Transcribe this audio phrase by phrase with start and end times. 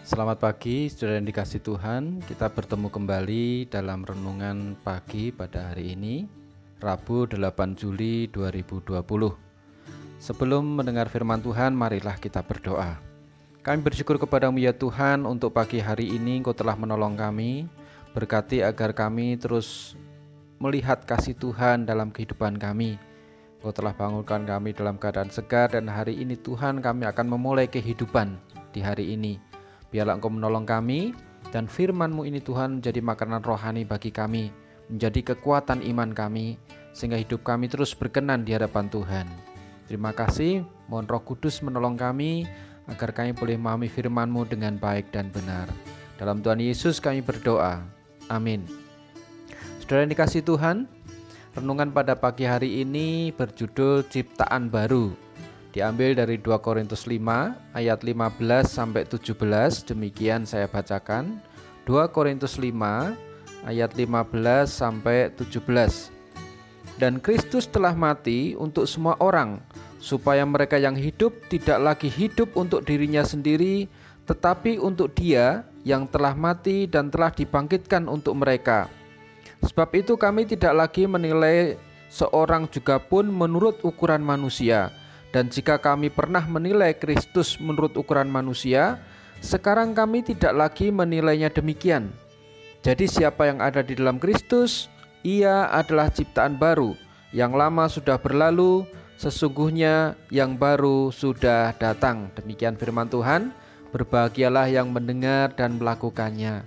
[0.00, 2.24] Selamat pagi, saudara yang dikasih Tuhan.
[2.24, 6.24] Kita bertemu kembali dalam renungan pagi pada hari ini,
[6.80, 8.96] Rabu 8 Juli 2020.
[10.16, 12.96] Sebelum mendengar firman Tuhan, marilah kita berdoa.
[13.60, 17.68] Kami bersyukur kepadamu ya Tuhan untuk pagi hari ini Engkau telah menolong kami.
[18.16, 20.00] Berkati agar kami terus
[20.56, 22.96] melihat kasih Tuhan dalam kehidupan kami.
[23.60, 28.40] Engkau telah bangunkan kami dalam keadaan segar dan hari ini Tuhan kami akan memulai kehidupan
[28.72, 29.49] di hari ini.
[29.90, 31.10] Biarlah Engkau menolong kami
[31.50, 34.54] dan firman-Mu ini Tuhan menjadi makanan rohani bagi kami,
[34.86, 36.54] menjadi kekuatan iman kami,
[36.94, 39.26] sehingga hidup kami terus berkenan di hadapan Tuhan.
[39.90, 42.46] Terima kasih, mohon roh kudus menolong kami,
[42.86, 45.66] agar kami boleh memahami firman-Mu dengan baik dan benar.
[46.22, 47.82] Dalam Tuhan Yesus kami berdoa.
[48.30, 48.62] Amin.
[49.82, 50.86] Saudara yang dikasih Tuhan,
[51.58, 55.29] renungan pada pagi hari ini berjudul Ciptaan Baru
[55.70, 59.38] diambil dari 2 Korintus 5 ayat 15 sampai 17
[59.86, 61.38] demikian saya bacakan.
[61.86, 62.74] 2 Korintus 5
[63.66, 66.20] ayat 15 sampai 17
[67.00, 69.60] dan Kristus telah mati untuk semua orang
[70.00, 73.88] supaya mereka yang hidup tidak lagi hidup untuk dirinya sendiri
[74.28, 78.86] tetapi untuk dia yang telah mati dan telah dibangkitkan untuk mereka.
[79.64, 81.76] Sebab itu kami tidak lagi menilai
[82.12, 84.92] seorang juga pun menurut ukuran manusia
[85.30, 88.98] dan jika kami pernah menilai Kristus menurut ukuran manusia,
[89.38, 92.10] sekarang kami tidak lagi menilainya demikian.
[92.82, 94.90] Jadi, siapa yang ada di dalam Kristus,
[95.22, 96.98] ia adalah ciptaan baru.
[97.30, 98.82] Yang lama sudah berlalu,
[99.22, 102.34] sesungguhnya yang baru sudah datang.
[102.34, 103.54] Demikian firman Tuhan.
[103.94, 106.62] Berbahagialah yang mendengar dan melakukannya.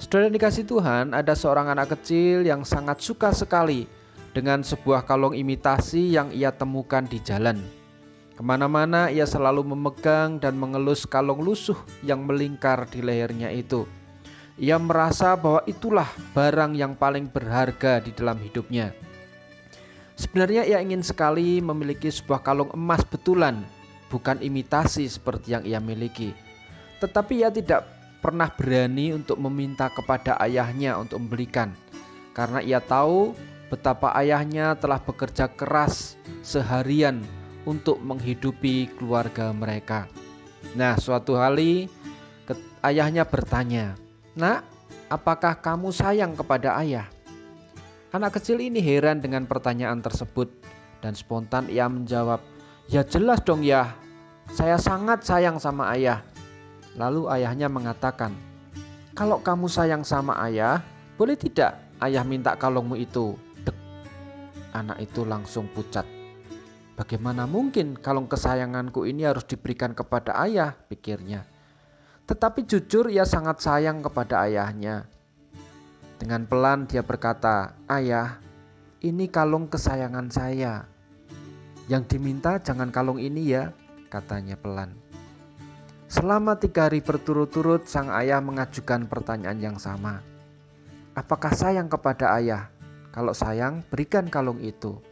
[0.00, 3.84] Saudara dikasih Tuhan, ada seorang anak kecil yang sangat suka sekali
[4.32, 7.81] dengan sebuah kalung imitasi yang ia temukan di jalan.
[8.32, 13.84] Ke mana-mana ia selalu memegang dan mengelus kalung lusuh yang melingkar di lehernya itu.
[14.56, 18.92] Ia merasa bahwa itulah barang yang paling berharga di dalam hidupnya.
[20.16, 23.64] Sebenarnya ia ingin sekali memiliki sebuah kalung emas betulan,
[24.12, 26.36] bukan imitasi seperti yang ia miliki.
[27.00, 27.88] Tetapi ia tidak
[28.22, 31.74] pernah berani untuk meminta kepada ayahnya untuk membelikan,
[32.36, 33.34] karena ia tahu
[33.66, 36.14] betapa ayahnya telah bekerja keras
[36.46, 37.24] seharian
[37.64, 40.10] untuk menghidupi keluarga mereka.
[40.74, 41.86] Nah, suatu hari
[42.82, 43.94] ayahnya bertanya,
[44.34, 44.66] "Nak,
[45.10, 47.06] apakah kamu sayang kepada ayah?"
[48.12, 50.52] Anak kecil ini heran dengan pertanyaan tersebut
[51.00, 52.44] dan spontan ia menjawab,
[52.90, 53.96] "Ya jelas dong ya,
[54.52, 56.20] saya sangat sayang sama ayah."
[56.92, 58.36] Lalu ayahnya mengatakan,
[59.16, 60.84] "Kalau kamu sayang sama ayah,
[61.16, 63.32] boleh tidak ayah minta kalungmu itu?"
[63.64, 63.76] Dek.
[64.76, 66.21] Anak itu langsung pucat.
[67.02, 71.42] Bagaimana mungkin kalung kesayanganku ini harus diberikan kepada ayah, pikirnya.
[72.30, 75.10] Tetapi jujur ia sangat sayang kepada ayahnya.
[76.22, 78.38] Dengan pelan dia berkata, "Ayah,
[79.02, 80.86] ini kalung kesayangan saya.
[81.90, 83.74] Yang diminta jangan kalung ini ya,"
[84.06, 84.94] katanya pelan.
[86.06, 90.22] Selama tiga hari berturut-turut, sang ayah mengajukan pertanyaan yang sama.
[91.18, 92.70] Apakah sayang kepada ayah?
[93.10, 95.02] Kalau sayang, berikan kalung itu.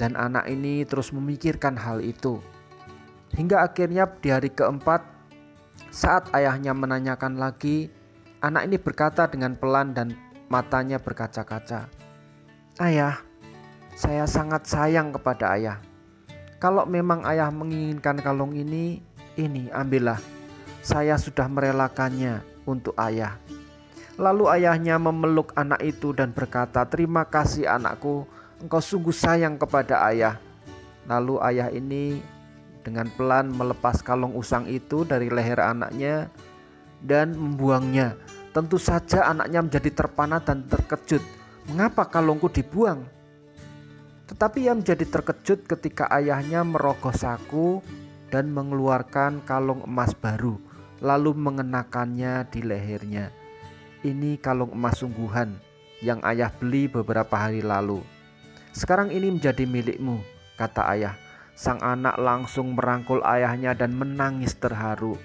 [0.00, 2.40] Dan anak ini terus memikirkan hal itu.
[3.36, 5.04] Hingga akhirnya di hari keempat,
[5.92, 7.92] saat ayahnya menanyakan lagi,
[8.40, 10.16] anak ini berkata dengan pelan dan
[10.48, 11.92] matanya berkaca-kaca.
[12.80, 13.20] Ayah,
[13.92, 15.78] saya sangat sayang kepada ayah.
[16.56, 19.04] Kalau memang ayah menginginkan kalung ini,
[19.36, 20.18] ini ambillah.
[20.80, 23.36] Saya sudah merelakannya untuk ayah.
[24.16, 28.24] Lalu ayahnya memeluk anak itu dan berkata, "Terima kasih, anakku
[28.60, 30.36] engkau sungguh sayang kepada ayah.
[31.08, 32.20] Lalu ayah ini
[32.84, 36.28] dengan pelan melepas kalung usang itu dari leher anaknya
[37.00, 38.16] dan membuangnya.
[38.52, 41.22] Tentu saja anaknya menjadi terpana dan terkejut.
[41.70, 43.06] Mengapa kalungku dibuang?
[44.26, 47.82] Tetapi ia menjadi terkejut ketika ayahnya merogoh saku
[48.30, 50.58] dan mengeluarkan kalung emas baru,
[51.02, 53.34] lalu mengenakannya di lehernya.
[54.06, 55.58] Ini kalung emas sungguhan
[56.00, 58.00] yang ayah beli beberapa hari lalu.
[58.70, 60.22] Sekarang ini menjadi milikmu,
[60.58, 61.14] kata ayah.
[61.58, 65.20] Sang anak langsung merangkul ayahnya dan menangis terharu.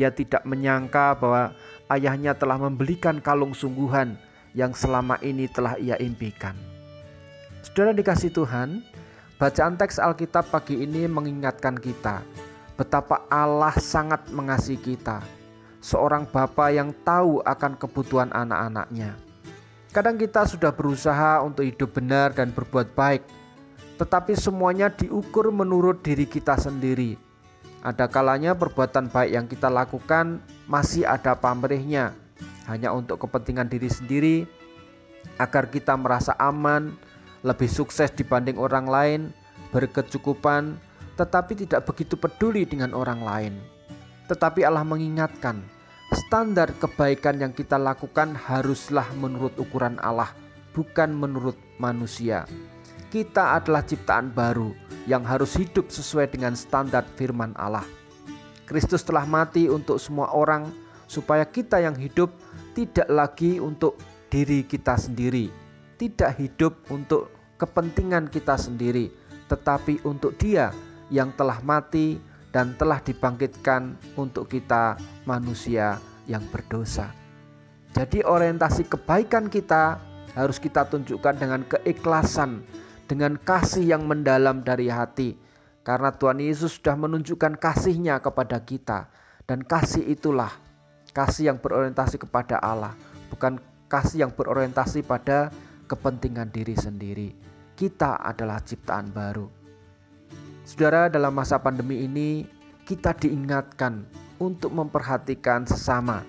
[0.00, 1.52] Dia tidak menyangka bahwa
[1.92, 4.16] ayahnya telah membelikan kalung sungguhan
[4.56, 6.56] yang selama ini telah ia impikan.
[7.60, 8.80] Saudara dikasih Tuhan,
[9.36, 12.24] bacaan teks Alkitab pagi ini mengingatkan kita
[12.74, 15.22] betapa Allah sangat mengasihi kita.
[15.84, 19.14] Seorang bapa yang tahu akan kebutuhan anak-anaknya.
[19.94, 23.22] Kadang kita sudah berusaha untuk hidup benar dan berbuat baik,
[23.94, 27.14] tetapi semuanya diukur menurut diri kita sendiri.
[27.86, 32.10] Ada kalanya perbuatan baik yang kita lakukan masih ada pamrihnya,
[32.66, 34.36] hanya untuk kepentingan diri sendiri,
[35.38, 36.98] agar kita merasa aman,
[37.46, 39.20] lebih sukses dibanding orang lain,
[39.70, 40.74] berkecukupan,
[41.14, 43.54] tetapi tidak begitu peduli dengan orang lain.
[44.26, 45.62] Tetapi Allah mengingatkan,
[46.14, 50.30] standar kebaikan yang kita lakukan haruslah menurut ukuran Allah,
[50.70, 52.46] bukan menurut manusia.
[53.10, 54.74] Kita adalah ciptaan baru
[55.06, 57.86] yang harus hidup sesuai dengan standar firman Allah.
[58.64, 60.70] Kristus telah mati untuk semua orang,
[61.10, 62.32] supaya kita yang hidup
[62.72, 64.00] tidak lagi untuk
[64.32, 65.52] diri kita sendiri,
[66.00, 69.12] tidak hidup untuk kepentingan kita sendiri,
[69.46, 70.74] tetapi untuk Dia
[71.12, 72.18] yang telah mati
[72.54, 74.94] dan telah dibangkitkan untuk kita,
[75.26, 75.98] manusia
[76.30, 77.10] yang berdosa.
[77.90, 79.98] Jadi, orientasi kebaikan kita
[80.38, 82.62] harus kita tunjukkan dengan keikhlasan
[83.10, 85.36] dengan kasih yang mendalam dari hati.
[85.84, 89.12] Karena Tuhan Yesus sudah menunjukkan kasihnya kepada kita.
[89.44, 90.48] Dan kasih itulah
[91.12, 92.96] kasih yang berorientasi kepada Allah.
[93.28, 93.60] Bukan
[93.92, 95.52] kasih yang berorientasi pada
[95.84, 97.28] kepentingan diri sendiri.
[97.76, 99.63] Kita adalah ciptaan baru.
[100.64, 102.48] Saudara, dalam masa pandemi ini
[102.88, 104.08] kita diingatkan
[104.40, 106.24] untuk memperhatikan sesama.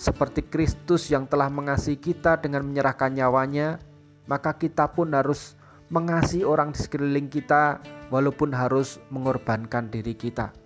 [0.00, 3.76] Seperti Kristus yang telah mengasihi kita dengan menyerahkan nyawanya,
[4.24, 5.56] maka kita pun harus
[5.92, 10.56] mengasihi orang di sekeliling kita walaupun harus mengorbankan diri kita.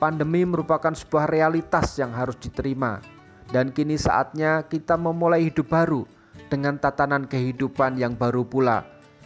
[0.00, 3.04] Pandemi merupakan sebuah realitas yang harus diterima
[3.52, 6.08] dan kini saatnya kita memulai hidup baru
[6.48, 8.84] dengan tatanan kehidupan yang baru pula.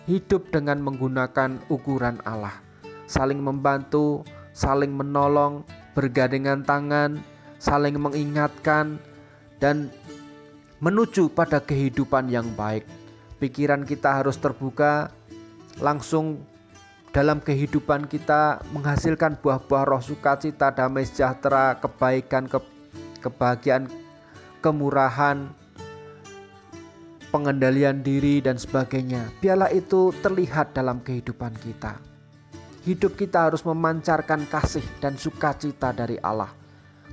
[0.09, 2.65] Hidup dengan menggunakan ukuran Allah,
[3.09, 4.23] saling membantu,
[4.53, 5.65] saling menolong,
[5.97, 7.19] bergandengan tangan,
[7.57, 9.01] saling mengingatkan
[9.59, 9.89] dan
[10.79, 12.87] menuju pada kehidupan yang baik
[13.39, 15.15] pikiran kita harus terbuka
[15.79, 16.43] langsung
[17.15, 22.61] dalam kehidupan kita menghasilkan buah-buah roh sukacita, damai sejahtera, kebaikan, ke,
[23.25, 23.89] kebahagiaan,
[24.61, 25.49] kemurahan,
[27.33, 29.25] pengendalian diri dan sebagainya.
[29.41, 31.97] Biarlah itu terlihat dalam kehidupan kita.
[32.89, 36.49] Hidup kita harus memancarkan kasih dan sukacita dari Allah,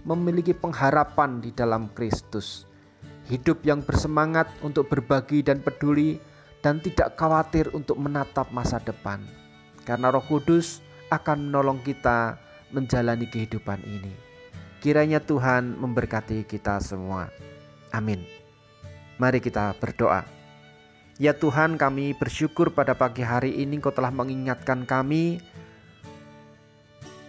[0.08, 2.64] memiliki pengharapan di dalam Kristus
[3.30, 6.22] hidup yang bersemangat untuk berbagi dan peduli,
[6.62, 9.22] dan tidak khawatir untuk menatap masa depan,
[9.86, 10.82] karena Roh Kudus
[11.14, 12.42] akan menolong kita
[12.74, 14.14] menjalani kehidupan ini.
[14.82, 17.30] Kiranya Tuhan memberkati kita semua.
[17.94, 18.26] Amin.
[19.22, 20.26] Mari kita berdoa.
[21.22, 25.40] Ya Tuhan, kami bersyukur pada pagi hari ini Kau telah mengingatkan kami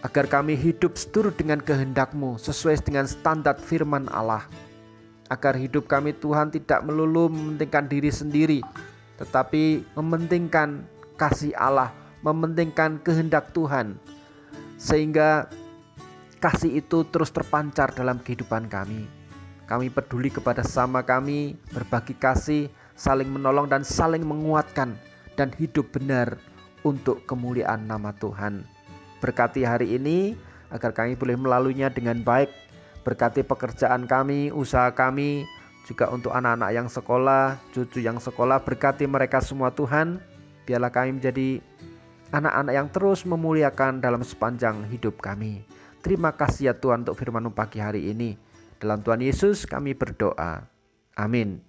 [0.05, 4.45] agar kami hidup seturut dengan kehendak-Mu sesuai dengan standar firman Allah
[5.31, 8.61] agar hidup kami Tuhan tidak melulu mementingkan diri sendiri,
[9.19, 10.87] tetapi mementingkan
[11.19, 11.91] kasih Allah,
[12.23, 13.99] mementingkan kehendak Tuhan,
[14.79, 15.51] sehingga
[16.39, 19.09] kasih itu terus terpancar dalam kehidupan kami.
[19.67, 24.95] Kami peduli kepada sama kami, berbagi kasih, saling menolong dan saling menguatkan,
[25.35, 26.39] dan hidup benar
[26.87, 28.76] untuk kemuliaan nama Tuhan.
[29.21, 30.37] Berkati hari ini
[30.69, 32.67] agar kami boleh melaluinya dengan baik
[33.07, 35.47] Berkati pekerjaan kami, usaha kami,
[35.87, 40.19] juga untuk anak-anak yang sekolah, cucu yang sekolah, berkati mereka semua Tuhan.
[40.67, 41.63] Biarlah kami menjadi
[42.35, 45.63] anak-anak yang terus memuliakan dalam sepanjang hidup kami.
[46.03, 48.35] Terima kasih ya Tuhan untuk firman pagi hari ini.
[48.83, 50.67] Dalam Tuhan Yesus kami berdoa.
[51.15, 51.63] Amin.